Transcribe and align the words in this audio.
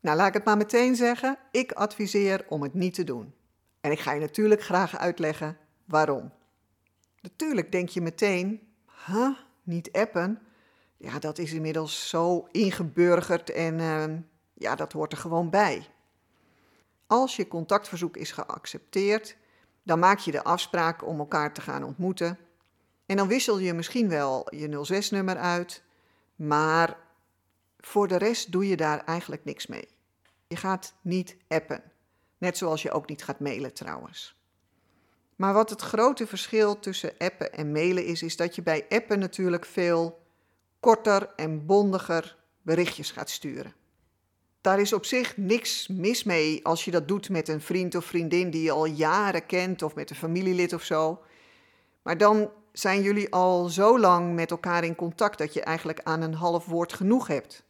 Nou, 0.00 0.16
laat 0.16 0.28
ik 0.28 0.34
het 0.34 0.44
maar 0.44 0.56
meteen 0.56 0.96
zeggen. 0.96 1.38
Ik 1.50 1.72
adviseer 1.72 2.44
om 2.48 2.62
het 2.62 2.74
niet 2.74 2.94
te 2.94 3.04
doen. 3.04 3.34
En 3.80 3.90
ik 3.90 4.00
ga 4.00 4.12
je 4.12 4.20
natuurlijk 4.20 4.62
graag 4.62 4.98
uitleggen 4.98 5.56
waarom. 5.84 6.32
Natuurlijk 7.20 7.72
denk 7.72 7.88
je 7.88 8.00
meteen, 8.00 8.60
huh, 9.06 9.36
niet 9.62 9.92
appen? 9.92 10.42
Ja, 10.96 11.18
dat 11.18 11.38
is 11.38 11.52
inmiddels 11.52 12.08
zo 12.08 12.46
ingeburgerd 12.50 13.50
en 13.50 13.78
uh, 13.78 14.04
ja, 14.54 14.74
dat 14.74 14.92
hoort 14.92 15.12
er 15.12 15.18
gewoon 15.18 15.50
bij. 15.50 15.86
Als 17.06 17.36
je 17.36 17.48
contactverzoek 17.48 18.16
is 18.16 18.32
geaccepteerd, 18.32 19.36
dan 19.82 19.98
maak 19.98 20.18
je 20.18 20.30
de 20.30 20.44
afspraak 20.44 21.06
om 21.06 21.18
elkaar 21.18 21.52
te 21.52 21.60
gaan 21.60 21.84
ontmoeten. 21.84 22.38
En 23.06 23.16
dan 23.16 23.28
wissel 23.28 23.58
je 23.58 23.72
misschien 23.72 24.08
wel 24.08 24.54
je 24.54 25.02
06-nummer 25.04 25.36
uit, 25.36 25.82
maar 26.36 26.96
voor 27.80 28.08
de 28.08 28.16
rest 28.16 28.52
doe 28.52 28.68
je 28.68 28.76
daar 28.76 29.04
eigenlijk 29.04 29.44
niks 29.44 29.66
mee. 29.66 29.88
Je 30.46 30.56
gaat 30.56 30.94
niet 31.00 31.36
appen. 31.48 31.82
Net 32.38 32.56
zoals 32.56 32.82
je 32.82 32.90
ook 32.90 33.08
niet 33.08 33.24
gaat 33.24 33.40
mailen 33.40 33.74
trouwens. 33.74 34.38
Maar 35.36 35.52
wat 35.52 35.70
het 35.70 35.80
grote 35.80 36.26
verschil 36.26 36.78
tussen 36.78 37.12
appen 37.18 37.52
en 37.52 37.72
mailen 37.72 38.04
is, 38.04 38.22
is 38.22 38.36
dat 38.36 38.54
je 38.54 38.62
bij 38.62 38.86
appen 38.88 39.18
natuurlijk 39.18 39.66
veel 39.66 40.22
korter 40.80 41.32
en 41.36 41.66
bondiger 41.66 42.36
berichtjes 42.62 43.10
gaat 43.10 43.30
sturen. 43.30 43.74
Daar 44.60 44.80
is 44.80 44.92
op 44.92 45.04
zich 45.04 45.36
niks 45.36 45.88
mis 45.88 46.24
mee 46.24 46.64
als 46.64 46.84
je 46.84 46.90
dat 46.90 47.08
doet 47.08 47.28
met 47.28 47.48
een 47.48 47.60
vriend 47.60 47.94
of 47.94 48.04
vriendin 48.04 48.50
die 48.50 48.62
je 48.62 48.70
al 48.70 48.84
jaren 48.84 49.46
kent 49.46 49.82
of 49.82 49.94
met 49.94 50.10
een 50.10 50.16
familielid 50.16 50.72
of 50.72 50.82
zo. 50.82 51.22
Maar 52.02 52.18
dan 52.18 52.50
zijn 52.72 53.02
jullie 53.02 53.32
al 53.32 53.68
zo 53.68 53.98
lang 53.98 54.34
met 54.34 54.50
elkaar 54.50 54.84
in 54.84 54.94
contact 54.94 55.38
dat 55.38 55.54
je 55.54 55.62
eigenlijk 55.62 56.00
aan 56.02 56.22
een 56.22 56.34
half 56.34 56.66
woord 56.66 56.92
genoeg 56.92 57.26
hebt. 57.26 57.64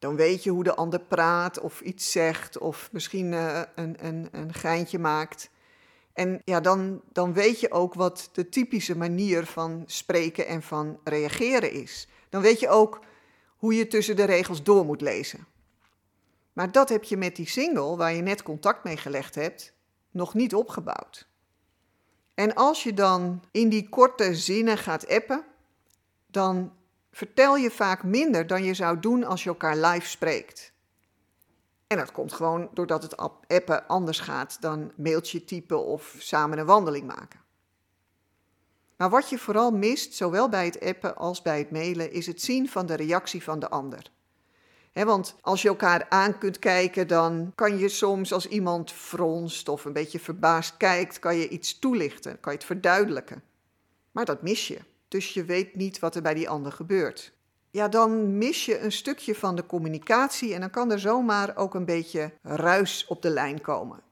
Dan 0.00 0.16
weet 0.16 0.42
je 0.42 0.50
hoe 0.50 0.64
de 0.64 0.74
ander 0.74 1.00
praat 1.00 1.60
of 1.60 1.80
iets 1.80 2.10
zegt 2.10 2.58
of 2.58 2.88
misschien 2.92 3.32
een, 3.32 4.06
een, 4.06 4.28
een 4.32 4.54
geintje 4.54 4.98
maakt. 4.98 5.50
En 6.12 6.42
ja, 6.44 6.60
dan, 6.60 7.00
dan 7.12 7.32
weet 7.32 7.60
je 7.60 7.70
ook 7.70 7.94
wat 7.94 8.28
de 8.32 8.48
typische 8.48 8.96
manier 8.96 9.46
van 9.46 9.82
spreken 9.86 10.46
en 10.46 10.62
van 10.62 11.00
reageren 11.04 11.72
is. 11.72 12.08
Dan 12.28 12.42
weet 12.42 12.60
je 12.60 12.68
ook 12.68 13.00
hoe 13.56 13.74
je 13.74 13.86
tussen 13.86 14.16
de 14.16 14.24
regels 14.24 14.62
door 14.62 14.84
moet 14.84 15.00
lezen. 15.00 15.46
Maar 16.52 16.72
dat 16.72 16.88
heb 16.88 17.04
je 17.04 17.16
met 17.16 17.36
die 17.36 17.48
single, 17.48 17.96
waar 17.96 18.14
je 18.14 18.22
net 18.22 18.42
contact 18.42 18.84
mee 18.84 18.96
gelegd 18.96 19.34
hebt, 19.34 19.72
nog 20.10 20.34
niet 20.34 20.54
opgebouwd. 20.54 21.28
En 22.34 22.54
als 22.54 22.82
je 22.82 22.94
dan 22.94 23.42
in 23.50 23.68
die 23.68 23.88
korte 23.88 24.34
zinnen 24.34 24.78
gaat 24.78 25.08
appen, 25.08 25.44
dan 26.26 26.72
vertel 27.12 27.56
je 27.56 27.70
vaak 27.70 28.02
minder 28.02 28.46
dan 28.46 28.64
je 28.64 28.74
zou 28.74 29.00
doen 29.00 29.24
als 29.24 29.42
je 29.42 29.48
elkaar 29.48 29.76
live 29.76 30.08
spreekt. 30.08 30.72
En 31.86 31.96
dat 31.96 32.12
komt 32.12 32.32
gewoon 32.32 32.70
doordat 32.74 33.02
het 33.02 33.16
appen 33.46 33.86
anders 33.86 34.20
gaat 34.20 34.56
dan 34.60 34.92
mailtje 34.96 35.44
typen 35.44 35.84
of 35.84 36.14
samen 36.18 36.58
een 36.58 36.66
wandeling 36.66 37.06
maken. 37.06 37.40
Maar 38.96 39.10
wat 39.10 39.28
je 39.28 39.38
vooral 39.38 39.70
mist, 39.70 40.14
zowel 40.14 40.48
bij 40.48 40.64
het 40.64 40.80
appen 40.80 41.16
als 41.16 41.42
bij 41.42 41.58
het 41.58 41.70
mailen, 41.70 42.12
is 42.12 42.26
het 42.26 42.42
zien 42.42 42.68
van 42.68 42.86
de 42.86 42.94
reactie 42.94 43.42
van 43.42 43.58
de 43.58 43.68
ander. 43.68 44.10
want 44.92 45.36
als 45.40 45.62
je 45.62 45.68
elkaar 45.68 46.06
aan 46.08 46.38
kunt 46.38 46.58
kijken, 46.58 47.08
dan 47.08 47.52
kan 47.54 47.78
je 47.78 47.88
soms 47.88 48.32
als 48.32 48.48
iemand 48.48 48.92
fronst 48.92 49.68
of 49.68 49.84
een 49.84 49.92
beetje 49.92 50.20
verbaasd 50.20 50.76
kijkt, 50.76 51.18
kan 51.18 51.36
je 51.36 51.48
iets 51.48 51.78
toelichten, 51.78 52.40
kan 52.40 52.52
je 52.52 52.58
het 52.58 52.66
verduidelijken. 52.66 53.42
Maar 54.10 54.24
dat 54.24 54.42
mis 54.42 54.68
je 54.68 54.78
dus 55.10 55.34
je 55.34 55.44
weet 55.44 55.74
niet 55.74 55.98
wat 55.98 56.14
er 56.14 56.22
bij 56.22 56.34
die 56.34 56.48
ander 56.48 56.72
gebeurt. 56.72 57.32
Ja, 57.70 57.88
dan 57.88 58.38
mis 58.38 58.64
je 58.64 58.80
een 58.80 58.92
stukje 58.92 59.34
van 59.34 59.56
de 59.56 59.66
communicatie 59.66 60.54
en 60.54 60.60
dan 60.60 60.70
kan 60.70 60.92
er 60.92 60.98
zomaar 60.98 61.56
ook 61.56 61.74
een 61.74 61.84
beetje 61.84 62.32
ruis 62.42 63.06
op 63.08 63.22
de 63.22 63.30
lijn 63.30 63.60
komen. 63.60 64.02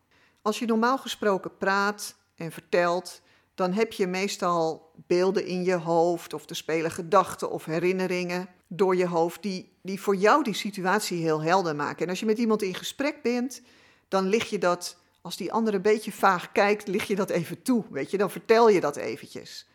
Als 0.43 0.59
je 0.59 0.67
normaal 0.67 0.99
gesproken 0.99 1.57
praat 1.57 2.17
en 2.37 2.53
vertelt, 2.53 3.21
dan 3.55 3.73
heb 3.73 3.93
je 3.93 4.07
meestal 4.07 4.93
beelden 5.07 5.47
in 5.47 5.65
je 5.65 5.75
hoofd 5.75 6.35
of 6.35 6.49
er 6.49 6.57
spelen 6.57 6.91
gedachten 6.91 7.51
of 7.51 7.65
herinneringen 7.65 8.49
door 8.67 8.97
je 8.97 9.07
hoofd 9.07 9.43
die, 9.43 9.73
die 9.83 10.01
voor 10.01 10.17
jou 10.17 10.43
die 10.43 10.55
situatie 10.55 11.23
heel 11.23 11.43
helder 11.43 11.77
maken. 11.77 12.05
En 12.05 12.11
als 12.11 12.21
je 12.21 12.27
met 12.27 12.39
iemand 12.39 12.63
in 12.63 12.75
gesprek 12.75 13.23
bent, 13.23 13.63
dan 14.09 14.27
lig 14.27 14.51
je 14.51 14.59
dat, 14.59 14.97
als 15.21 15.37
die 15.37 15.53
ander 15.53 15.75
een 15.75 15.83
beetje 15.83 16.13
vaag 16.13 16.53
kijkt, 16.53 16.89
lig 16.89 17.05
je 17.05 17.17
dat 17.17 17.31
even 17.31 17.63
toe, 17.63 17.85
weet 17.91 18.11
je, 18.11 18.19
dan 18.19 18.31
vertel 18.31 18.69
je 18.69 18.81
dat 18.81 18.97
eventjes. 18.97 19.69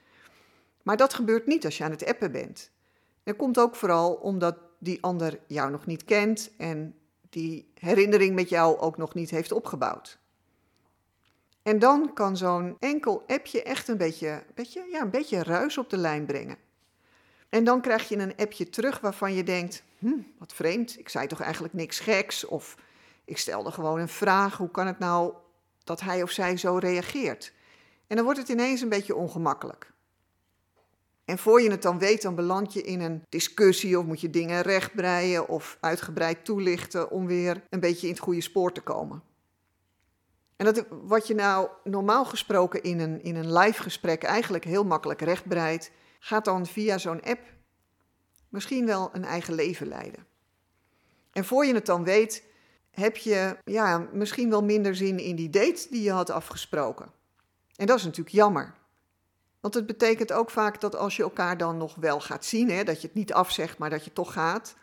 Maar 0.83 0.97
dat 0.97 1.13
gebeurt 1.13 1.47
niet 1.47 1.65
als 1.65 1.77
je 1.77 1.83
aan 1.83 1.91
het 1.91 2.05
appen 2.05 2.31
bent. 2.31 2.71
Dat 3.23 3.35
komt 3.35 3.59
ook 3.59 3.75
vooral 3.75 4.13
omdat 4.13 4.57
die 4.79 5.03
ander 5.03 5.39
jou 5.47 5.71
nog 5.71 5.85
niet 5.85 6.03
kent 6.03 6.51
en 6.57 6.95
die 7.29 7.71
herinnering 7.79 8.35
met 8.35 8.49
jou 8.49 8.77
ook 8.77 8.97
nog 8.97 9.13
niet 9.13 9.29
heeft 9.29 9.51
opgebouwd. 9.51 10.19
En 11.63 11.79
dan 11.79 12.13
kan 12.13 12.37
zo'n 12.37 12.77
enkel 12.79 13.23
appje 13.27 13.63
echt 13.63 13.87
een 13.87 13.97
beetje, 13.97 14.43
beetje, 14.53 14.87
ja, 14.91 15.01
een 15.01 15.09
beetje 15.09 15.43
ruis 15.43 15.77
op 15.77 15.89
de 15.89 15.97
lijn 15.97 16.25
brengen. 16.25 16.57
En 17.49 17.63
dan 17.63 17.81
krijg 17.81 18.09
je 18.09 18.17
een 18.17 18.35
appje 18.35 18.69
terug 18.69 18.99
waarvan 18.99 19.33
je 19.33 19.43
denkt: 19.43 19.83
hm, 19.99 20.19
wat 20.37 20.53
vreemd, 20.53 20.99
ik 20.99 21.09
zei 21.09 21.27
toch 21.27 21.41
eigenlijk 21.41 21.73
niks 21.73 21.99
geks? 21.99 22.45
Of 22.45 22.77
ik 23.25 23.37
stelde 23.37 23.71
gewoon 23.71 23.99
een 23.99 24.09
vraag: 24.09 24.57
hoe 24.57 24.71
kan 24.71 24.87
het 24.87 24.99
nou 24.99 25.33
dat 25.83 26.01
hij 26.01 26.23
of 26.23 26.31
zij 26.31 26.57
zo 26.57 26.77
reageert? 26.77 27.53
En 28.07 28.15
dan 28.15 28.25
wordt 28.25 28.39
het 28.39 28.49
ineens 28.49 28.81
een 28.81 28.89
beetje 28.89 29.15
ongemakkelijk. 29.15 29.92
En 31.25 31.37
voor 31.37 31.61
je 31.61 31.71
het 31.71 31.81
dan 31.81 31.99
weet, 31.99 32.21
dan 32.21 32.35
beland 32.35 32.73
je 32.73 32.81
in 32.81 33.01
een 33.01 33.23
discussie 33.29 33.99
of 33.99 34.05
moet 34.05 34.21
je 34.21 34.29
dingen 34.29 34.61
rechtbreien 34.61 35.47
of 35.47 35.77
uitgebreid 35.79 36.45
toelichten 36.45 37.11
om 37.11 37.27
weer 37.27 37.63
een 37.69 37.79
beetje 37.79 38.07
in 38.07 38.13
het 38.13 38.21
goede 38.21 38.41
spoor 38.41 38.71
te 38.71 38.81
komen. 38.81 39.23
En 40.55 40.65
dat, 40.65 40.85
wat 40.89 41.27
je 41.27 41.35
nou 41.35 41.67
normaal 41.83 42.25
gesproken 42.25 42.83
in 42.83 42.99
een, 42.99 43.23
in 43.23 43.35
een 43.35 43.53
live 43.53 43.81
gesprek 43.81 44.23
eigenlijk 44.23 44.63
heel 44.63 44.83
makkelijk 44.83 45.21
rechtbreidt, 45.21 45.91
gaat 46.19 46.45
dan 46.45 46.65
via 46.65 46.97
zo'n 46.97 47.21
app 47.21 47.39
misschien 48.49 48.85
wel 48.85 49.09
een 49.13 49.25
eigen 49.25 49.53
leven 49.53 49.87
leiden. 49.87 50.25
En 51.31 51.45
voor 51.45 51.65
je 51.65 51.73
het 51.73 51.85
dan 51.85 52.03
weet, 52.03 52.43
heb 52.91 53.17
je 53.17 53.57
ja, 53.63 54.07
misschien 54.11 54.49
wel 54.49 54.63
minder 54.63 54.95
zin 54.95 55.19
in 55.19 55.35
die 55.35 55.49
date 55.49 55.87
die 55.89 56.01
je 56.01 56.11
had 56.11 56.29
afgesproken. 56.29 57.11
En 57.75 57.85
dat 57.85 57.97
is 57.97 58.03
natuurlijk 58.03 58.35
jammer. 58.35 58.73
Want 59.63 59.75
het 59.75 59.85
betekent 59.85 60.33
ook 60.33 60.49
vaak 60.49 60.81
dat 60.81 60.95
als 60.95 61.15
je 61.15 61.23
elkaar 61.23 61.57
dan 61.57 61.77
nog 61.77 61.95
wel 61.95 62.19
gaat 62.19 62.45
zien, 62.45 62.69
hè, 62.69 62.83
dat 62.83 63.01
je 63.01 63.07
het 63.07 63.15
niet 63.15 63.33
afzegt, 63.33 63.77
maar 63.77 63.89
dat 63.89 64.05
je 64.05 64.13
toch 64.13 64.33
gaat, 64.33 64.75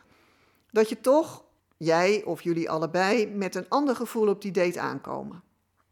dat 0.70 0.88
je 0.88 1.00
toch, 1.00 1.44
jij 1.76 2.22
of 2.24 2.42
jullie 2.42 2.70
allebei, 2.70 3.26
met 3.26 3.54
een 3.54 3.68
ander 3.68 3.96
gevoel 3.96 4.28
op 4.28 4.42
die 4.42 4.52
date 4.52 4.80
aankomen. 4.80 5.42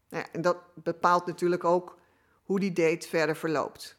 Ja, 0.07 0.31
en 0.31 0.41
dat 0.41 0.57
bepaalt 0.73 1.25
natuurlijk 1.25 1.63
ook 1.63 1.97
hoe 2.43 2.59
die 2.59 2.73
date 2.73 3.07
verder 3.07 3.35
verloopt. 3.35 3.97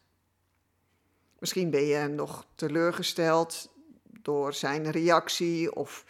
Misschien 1.39 1.71
ben 1.71 1.85
je 1.85 2.09
nog 2.09 2.47
teleurgesteld 2.55 3.73
door 4.03 4.55
zijn 4.55 4.91
reactie 4.91 5.75
of 5.75 6.05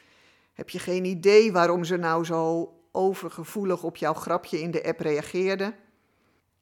heb 0.52 0.70
je 0.70 0.78
geen 0.78 1.04
idee 1.04 1.52
waarom 1.52 1.84
ze 1.84 1.96
nou 1.96 2.24
zo 2.24 2.74
overgevoelig 2.92 3.82
op 3.82 3.96
jouw 3.96 4.14
grapje 4.14 4.60
in 4.60 4.70
de 4.70 4.84
app 4.84 5.00
reageerde. 5.00 5.74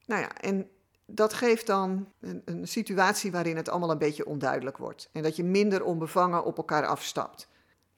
Nou 0.07 0.21
ja, 0.21 0.37
en 0.37 0.71
dat 1.11 1.33
geeft 1.33 1.67
dan 1.67 2.13
een, 2.21 2.43
een, 2.45 2.69
situatie 2.69 3.33
waarin 3.33 3.57
het 3.57 3.69
allemaal 3.69 3.91
een 3.91 3.99
beetje 3.99 4.27
onduidelijk 4.27 4.77
wordt. 4.77 5.09
En 5.13 5.23
dat 5.23 5.37
je 5.37 5.45
minder 5.45 5.85
onbevangen 5.85 6.45
op 6.45 6.57
elkaar 6.57 6.87
afstapt. 6.87 7.49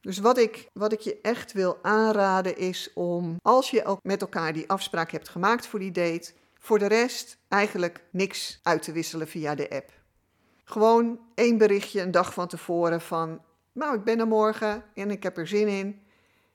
Dus 0.00 0.18
wat 0.18 0.38
ik, 0.38 0.68
wat 0.72 0.92
ik 0.92 1.00
je 1.00 1.20
echt 1.20 1.52
wil 1.52 1.78
aanraden 1.82 2.56
is 2.56 2.90
om, 2.94 3.36
als 3.42 3.70
je 3.70 3.84
ook 3.84 3.98
met 4.02 4.20
elkaar 4.20 4.52
die 4.52 4.68
afspraak 4.68 5.10
hebt 5.10 5.28
gemaakt 5.28 5.66
voor 5.66 5.78
die 5.78 5.90
date, 5.90 6.32
voor 6.58 6.78
de 6.78 6.86
rest 6.86 7.38
eigenlijk 7.48 8.04
niks 8.10 8.60
uit 8.62 8.82
te 8.82 8.92
wisselen 8.92 9.28
via 9.28 9.54
de 9.54 9.70
app. 9.70 9.92
Gewoon 10.64 11.20
één 11.34 11.58
berichtje 11.58 12.00
een 12.00 12.10
dag 12.10 12.32
van 12.34 12.48
tevoren 12.48 13.00
van, 13.00 13.42
nou 13.72 13.94
ik 13.96 14.04
ben 14.04 14.18
er 14.18 14.26
morgen 14.26 14.84
en 14.94 15.10
ik 15.10 15.22
heb 15.22 15.36
er 15.36 15.46
zin 15.46 15.68
in. 15.68 16.02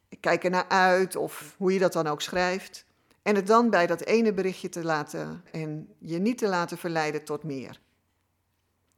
Ik 0.09 0.21
kijk 0.21 0.43
er 0.43 0.49
naar 0.49 0.69
uit 0.69 1.15
of 1.15 1.55
hoe 1.57 1.73
je 1.73 1.79
dat 1.79 1.93
dan 1.93 2.07
ook 2.07 2.21
schrijft. 2.21 2.84
En 3.25 3.35
het 3.35 3.47
dan 3.47 3.69
bij 3.69 3.87
dat 3.87 4.01
ene 4.01 4.33
berichtje 4.33 4.69
te 4.69 4.83
laten 4.83 5.43
en 5.51 5.93
je 5.99 6.17
niet 6.17 6.37
te 6.37 6.47
laten 6.47 6.77
verleiden 6.77 7.23
tot 7.23 7.43
meer. 7.43 7.81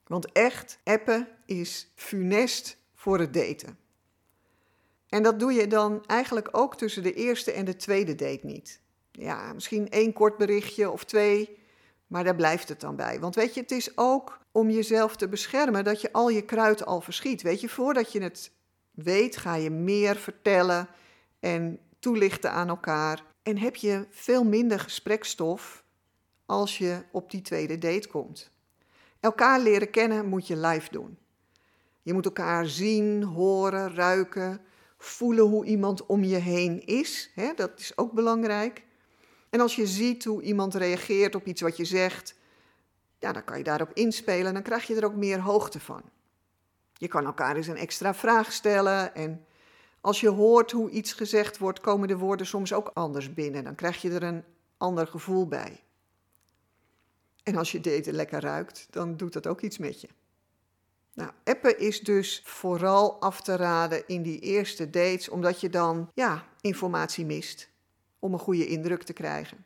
Want 0.07 0.31
echt, 0.31 0.79
appen 0.83 1.27
is 1.45 1.91
funest 1.95 2.77
voor 2.93 3.19
het 3.19 3.33
daten. 3.33 3.77
En 5.09 5.23
dat 5.23 5.39
doe 5.39 5.53
je 5.53 5.67
dan 5.67 6.05
eigenlijk 6.05 6.49
ook 6.51 6.77
tussen 6.77 7.03
de 7.03 7.13
eerste 7.13 7.51
en 7.51 7.65
de 7.65 7.75
tweede 7.75 8.15
date 8.15 8.45
niet. 8.45 8.81
Ja, 9.11 9.53
misschien 9.53 9.89
één 9.89 10.13
kort 10.13 10.37
berichtje 10.37 10.89
of 10.89 11.03
twee, 11.03 11.59
maar 12.07 12.23
daar 12.23 12.35
blijft 12.35 12.69
het 12.69 12.79
dan 12.79 12.95
bij. 12.95 13.19
Want 13.19 13.35
weet 13.35 13.53
je, 13.53 13.61
het 13.61 13.71
is 13.71 13.97
ook 13.97 14.39
om 14.51 14.69
jezelf 14.69 15.15
te 15.15 15.27
beschermen 15.27 15.83
dat 15.83 16.01
je 16.01 16.11
al 16.11 16.29
je 16.29 16.41
kruid 16.41 16.85
al 16.85 17.01
verschiet. 17.01 17.41
Weet 17.41 17.61
je, 17.61 17.69
voordat 17.69 18.11
je 18.11 18.21
het 18.21 18.51
weet, 18.91 19.37
ga 19.37 19.55
je 19.55 19.69
meer 19.69 20.15
vertellen 20.15 20.87
en 21.39 21.79
toelichten 21.99 22.51
aan 22.51 22.69
elkaar. 22.69 23.26
En 23.47 23.57
heb 23.57 23.75
je 23.75 24.07
veel 24.09 24.43
minder 24.43 24.79
gesprekstof 24.79 25.83
als 26.45 26.77
je 26.77 27.03
op 27.11 27.31
die 27.31 27.41
tweede 27.41 27.77
date 27.77 28.07
komt. 28.07 28.51
Elkaar 29.19 29.59
leren 29.59 29.89
kennen 29.89 30.25
moet 30.25 30.47
je 30.47 30.57
live 30.57 30.91
doen. 30.91 31.17
Je 32.01 32.13
moet 32.13 32.25
elkaar 32.25 32.65
zien, 32.65 33.23
horen, 33.23 33.95
ruiken, 33.95 34.61
voelen 34.97 35.45
hoe 35.45 35.65
iemand 35.65 36.05
om 36.05 36.23
je 36.23 36.35
heen 36.35 36.85
is. 36.85 37.31
Dat 37.55 37.79
is 37.79 37.97
ook 37.97 38.11
belangrijk. 38.11 38.83
En 39.49 39.59
als 39.59 39.75
je 39.75 39.87
ziet 39.87 40.23
hoe 40.23 40.41
iemand 40.41 40.75
reageert 40.75 41.35
op 41.35 41.45
iets 41.45 41.61
wat 41.61 41.77
je 41.77 41.85
zegt, 41.85 42.35
ja, 43.19 43.31
dan 43.31 43.43
kan 43.43 43.57
je 43.57 43.63
daarop 43.63 43.91
inspelen 43.93 44.47
en 44.47 44.53
dan 44.53 44.63
krijg 44.63 44.87
je 44.87 44.95
er 44.95 45.05
ook 45.05 45.15
meer 45.15 45.39
hoogte 45.39 45.79
van. 45.79 46.01
Je 46.93 47.07
kan 47.07 47.25
elkaar 47.25 47.55
eens 47.55 47.67
een 47.67 47.77
extra 47.77 48.13
vraag 48.13 48.51
stellen 48.51 49.15
en 49.15 49.45
als 50.07 50.19
je 50.19 50.29
hoort 50.29 50.71
hoe 50.71 50.89
iets 50.89 51.13
gezegd 51.13 51.57
wordt, 51.57 51.79
komen 51.79 52.07
de 52.07 52.17
woorden 52.17 52.45
soms 52.45 52.73
ook 52.73 52.91
anders 52.93 53.33
binnen. 53.33 53.63
Dan 53.63 53.75
krijg 53.75 54.01
je 54.01 54.11
er 54.11 54.23
een 54.23 54.43
ander 54.77 55.07
gevoel 55.07 55.47
bij. 55.47 55.83
En 57.43 57.55
als 57.55 57.71
je 57.71 57.79
daten 57.79 58.13
lekker 58.13 58.41
ruikt, 58.41 58.87
dan 58.89 59.17
doet 59.17 59.33
dat 59.33 59.47
ook 59.47 59.61
iets 59.61 59.77
met 59.77 60.01
je. 60.01 60.07
Nou, 61.13 61.31
appen 61.43 61.79
is 61.79 61.99
dus 61.99 62.41
vooral 62.45 63.21
af 63.21 63.41
te 63.41 63.55
raden 63.55 64.07
in 64.07 64.21
die 64.21 64.39
eerste 64.39 64.89
dates, 64.89 65.29
omdat 65.29 65.61
je 65.61 65.69
dan 65.69 66.11
ja, 66.13 66.47
informatie 66.61 67.25
mist 67.25 67.69
om 68.19 68.33
een 68.33 68.39
goede 68.39 68.67
indruk 68.67 69.03
te 69.03 69.13
krijgen. 69.13 69.65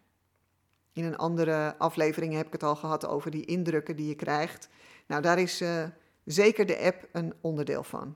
In 0.93 1.03
een 1.03 1.17
andere 1.17 1.75
aflevering 1.77 2.33
heb 2.33 2.45
ik 2.45 2.53
het 2.53 2.63
al 2.63 2.75
gehad 2.75 3.07
over 3.07 3.31
die 3.31 3.45
indrukken 3.45 3.95
die 3.95 4.07
je 4.07 4.15
krijgt. 4.15 4.69
Nou, 5.07 5.21
daar 5.21 5.39
is 5.39 5.61
uh, 5.61 5.83
zeker 6.25 6.65
de 6.65 6.79
app 6.79 7.07
een 7.11 7.33
onderdeel 7.41 7.83
van. 7.83 8.15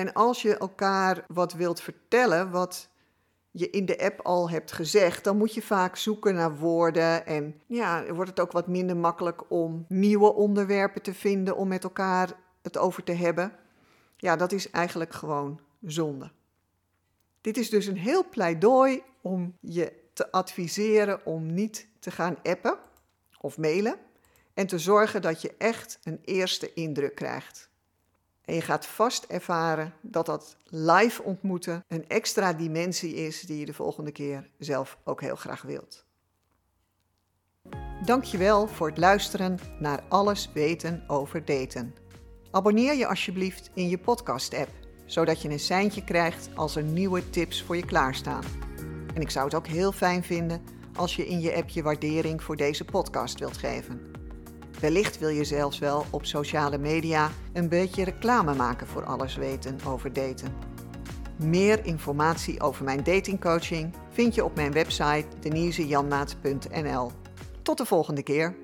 En 0.00 0.12
als 0.12 0.42
je 0.42 0.56
elkaar 0.56 1.24
wat 1.28 1.52
wilt 1.52 1.80
vertellen, 1.80 2.50
wat 2.50 2.88
je 3.50 3.70
in 3.70 3.86
de 3.86 3.98
app 3.98 4.20
al 4.20 4.50
hebt 4.50 4.72
gezegd, 4.72 5.24
dan 5.24 5.36
moet 5.36 5.54
je 5.54 5.62
vaak 5.62 5.96
zoeken 5.96 6.34
naar 6.34 6.56
woorden. 6.56 7.26
En 7.26 7.60
ja, 7.66 8.12
wordt 8.12 8.30
het 8.30 8.40
ook 8.40 8.52
wat 8.52 8.66
minder 8.66 8.96
makkelijk 8.96 9.50
om 9.50 9.84
nieuwe 9.88 10.34
onderwerpen 10.34 11.02
te 11.02 11.14
vinden 11.14 11.56
om 11.56 11.68
met 11.68 11.84
elkaar 11.84 12.32
het 12.62 12.78
over 12.78 13.04
te 13.04 13.12
hebben. 13.12 13.52
Ja, 14.16 14.36
dat 14.36 14.52
is 14.52 14.70
eigenlijk 14.70 15.12
gewoon 15.12 15.60
zonde. 15.82 16.30
Dit 17.40 17.56
is 17.56 17.70
dus 17.70 17.86
een 17.86 17.98
heel 17.98 18.28
pleidooi 18.28 19.02
om 19.20 19.56
je 19.60 19.92
te 20.12 20.32
adviseren 20.32 21.26
om 21.26 21.54
niet 21.54 21.86
te 21.98 22.10
gaan 22.10 22.36
appen 22.42 22.78
of 23.40 23.58
mailen 23.58 23.96
en 24.54 24.66
te 24.66 24.78
zorgen 24.78 25.22
dat 25.22 25.42
je 25.42 25.54
echt 25.58 25.98
een 26.02 26.20
eerste 26.24 26.72
indruk 26.74 27.14
krijgt. 27.14 27.69
En 28.44 28.54
je 28.54 28.60
gaat 28.60 28.86
vast 28.86 29.24
ervaren 29.24 29.92
dat 30.00 30.26
dat 30.26 30.56
live 30.64 31.22
ontmoeten 31.22 31.84
een 31.88 32.08
extra 32.08 32.52
dimensie 32.52 33.14
is 33.14 33.40
die 33.40 33.58
je 33.58 33.66
de 33.66 33.74
volgende 33.74 34.12
keer 34.12 34.50
zelf 34.58 34.98
ook 35.04 35.20
heel 35.20 35.36
graag 35.36 35.62
wilt. 35.62 36.04
Dankjewel 38.04 38.68
voor 38.68 38.88
het 38.88 38.98
luisteren 38.98 39.58
naar 39.78 40.02
Alles 40.08 40.50
weten 40.54 41.04
over 41.06 41.44
daten. 41.44 41.94
Abonneer 42.50 42.94
je 42.94 43.06
alsjeblieft 43.06 43.70
in 43.74 43.88
je 43.88 43.98
podcast-app, 43.98 44.70
zodat 45.06 45.42
je 45.42 45.48
een 45.48 45.60
seintje 45.60 46.04
krijgt 46.04 46.48
als 46.54 46.76
er 46.76 46.82
nieuwe 46.82 47.30
tips 47.30 47.62
voor 47.62 47.76
je 47.76 47.84
klaarstaan. 47.84 48.44
En 49.14 49.20
ik 49.20 49.30
zou 49.30 49.44
het 49.44 49.54
ook 49.54 49.66
heel 49.66 49.92
fijn 49.92 50.22
vinden 50.22 50.62
als 50.94 51.16
je 51.16 51.26
in 51.26 51.40
je 51.40 51.54
app 51.54 51.68
je 51.68 51.82
waardering 51.82 52.42
voor 52.42 52.56
deze 52.56 52.84
podcast 52.84 53.38
wilt 53.38 53.56
geven. 53.56 54.19
Wellicht 54.80 55.18
wil 55.18 55.28
je 55.28 55.44
zelfs 55.44 55.78
wel 55.78 56.04
op 56.10 56.26
sociale 56.26 56.78
media 56.78 57.30
een 57.52 57.68
beetje 57.68 58.04
reclame 58.04 58.54
maken 58.54 58.86
voor 58.86 59.04
alles 59.04 59.36
weten 59.36 59.78
over 59.86 60.12
daten. 60.12 60.54
Meer 61.36 61.86
informatie 61.86 62.60
over 62.60 62.84
mijn 62.84 63.04
datingcoaching 63.04 63.94
vind 64.10 64.34
je 64.34 64.44
op 64.44 64.54
mijn 64.54 64.72
website 64.72 65.26
denisejanmaat.nl. 65.40 67.10
Tot 67.62 67.78
de 67.78 67.84
volgende 67.84 68.22
keer. 68.22 68.54